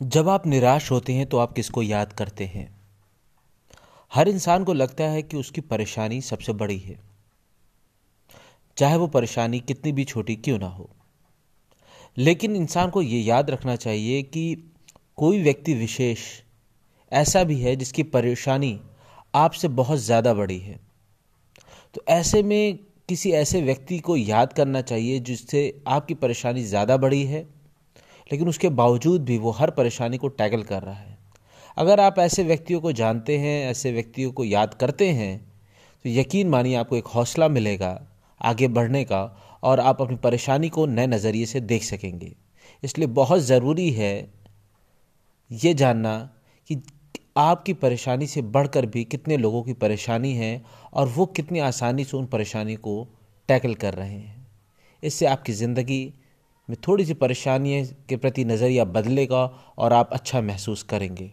जब 0.00 0.28
आप 0.28 0.46
निराश 0.46 0.90
होते 0.90 1.12
हैं 1.12 1.26
तो 1.26 1.38
आप 1.38 1.52
किसको 1.52 1.82
याद 1.82 2.12
करते 2.12 2.44
हैं? 2.44 2.66
हर 4.12 4.28
इंसान 4.28 4.64
को 4.64 4.72
लगता 4.72 5.04
है 5.04 5.22
कि 5.22 5.36
उसकी 5.36 5.60
परेशानी 5.60 6.20
सबसे 6.20 6.52
बड़ी 6.52 6.78
है। 6.78 6.98
चाहे 8.76 8.96
वो 8.96 9.06
परेशानी 9.06 9.60
कितनी 9.60 9.92
भी 9.92 10.04
छोटी 10.04 10.36
क्यों 10.36 10.58
ना 10.58 10.66
हो। 10.66 10.88
लेकिन 12.16 12.56
इंसान 12.56 12.90
को 12.90 13.02
ये 13.02 13.20
याद 13.20 13.50
रखना 13.50 13.76
चाहिए 13.76 14.22
कि 14.22 14.72
कोई 15.16 15.42
व्यक्ति 15.42 15.74
विशेष 15.74 16.20
ऐसा 17.12 17.44
भी 17.44 17.60
है 17.60 17.76
जिसकी 17.76 18.02
परेशानी 18.02 18.78
आपसे 19.34 19.68
बहुत 19.68 19.98
ज़्यादा 19.98 20.34
बड़ी 20.34 20.58
है। 20.58 20.78
तो 21.94 22.04
ऐसे 22.08 22.42
में 22.42 22.78
किसी 23.08 23.32
ऐसे 23.32 23.62
व्यक्ति 23.62 23.98
को 23.98 24.16
याद 24.16 24.52
करना 24.52 24.80
चाहिए 24.82 25.20
जिससे 25.20 25.82
आपकी 25.88 26.14
परेशानी 26.14 26.64
ज़्यादा 26.64 26.96
बड़ी 26.96 27.24
है 27.24 27.46
लेकिन 28.26 28.48
उसके 28.48 28.68
बावजूद 28.70 29.24
भी 29.24 29.38
वो 29.38 29.50
हर 29.50 29.70
परेशानी 29.70 30.18
को 30.18 30.28
टैकल 30.30 30.62
कर 30.62 30.82
रहा 30.82 30.94
है। 30.94 31.18
अगर 31.76 32.00
आप 32.00 32.18
ऐसे 32.18 32.42
व्यक्तियों 32.44 32.80
को 32.80 32.92
जानते 32.92 33.38
हैं, 33.38 33.70
ऐसे 33.70 33.92
व्यक्तियों 33.92 34.32
को 34.32 34.44
याद 34.44 34.74
करते 34.74 35.08
हैं 35.10 35.38
तो 36.04 36.10
यकीन 36.10 36.48
मानिए 36.48 36.74
आपको 36.76 36.96
एक 36.96 37.06
हौसला 37.06 37.48
मिलेगा, 37.48 38.00
आगे 38.40 38.68
बढ़ने 38.68 39.04
का, 39.04 39.22
और 39.62 39.80
आप 39.80 40.00
अपनी 40.02 40.16
परेशानी 40.16 40.68
को 40.68 40.86
नए 40.86 41.06
नज़रिए 41.06 41.46
से 41.46 41.60
देख 41.62 41.82
सकेंगे। 41.82 42.34
इसलिए 42.82 43.06
बहुत 43.08 43.40
ज़रूरी 43.40 43.90
है 43.90 44.12
ये 45.50 45.72
जानना 45.74 46.18
कि 46.70 46.82
आपकी 47.36 47.72
परेशानी 47.74 48.26
से 48.26 48.42
बढ़कर 48.42 48.86
भी 48.86 49.04
कितने 49.04 49.36
लोगों 49.36 49.62
की 49.62 49.72
परेशानी 49.74 50.32
है 50.34 50.62
और 50.92 51.08
वो 51.08 51.26
कितनी 51.26 51.58
आसानी 51.60 52.04
से 52.04 52.16
उन 52.16 52.26
परेशानी 52.26 52.74
को 52.76 53.06
टैकल 53.48 53.74
कर 53.74 53.94
रहे 53.94 54.10
हैं। 54.10 54.46
इससे 55.02 55.26
आपकी 55.26 55.52
ज़िंदगी 55.52 56.02
में 56.70 56.76
थोड़ी 56.88 57.04
सी 57.04 57.14
परेशानियों 57.14 57.84
के 58.08 58.16
प्रति 58.16 58.44
नज़रिया 58.44 58.84
बदलेगा 58.84 59.44
और 59.78 59.92
आप 59.92 60.12
अच्छा 60.12 60.40
महसूस 60.40 60.82
करेंगे। 60.82 61.32